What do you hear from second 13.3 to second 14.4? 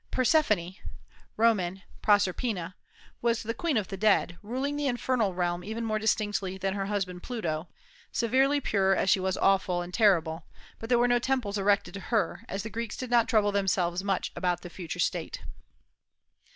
themselves much